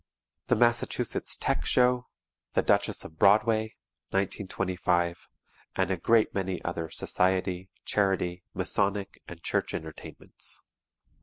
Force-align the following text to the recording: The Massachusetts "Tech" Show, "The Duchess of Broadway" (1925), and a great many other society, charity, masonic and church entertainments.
The 0.47 0.55
Massachusetts 0.55 1.35
"Tech" 1.35 1.63
Show, 1.63 2.07
"The 2.55 2.63
Duchess 2.63 3.05
of 3.05 3.19
Broadway" 3.19 3.75
(1925), 4.09 5.27
and 5.75 5.91
a 5.91 5.95
great 5.95 6.33
many 6.33 6.59
other 6.63 6.89
society, 6.89 7.69
charity, 7.85 8.41
masonic 8.55 9.21
and 9.27 9.43
church 9.43 9.75
entertainments. 9.75 10.59